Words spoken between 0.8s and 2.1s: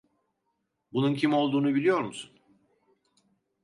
Bunun kim olduğunu biliyor